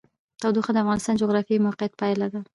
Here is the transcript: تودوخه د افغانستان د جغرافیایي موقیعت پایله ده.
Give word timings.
تودوخه 0.41 0.71
د 0.73 0.77
افغانستان 0.83 1.13
د 1.15 1.19
جغرافیایي 1.21 1.63
موقیعت 1.67 1.93
پایله 2.01 2.27
ده. 2.33 2.41